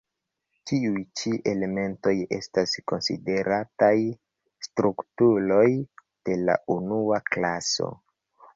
[0.69, 3.93] Tiuj ĉi elementoj estas konsiderataj
[4.69, 5.69] strukturoj
[6.01, 7.95] de la unua klaso.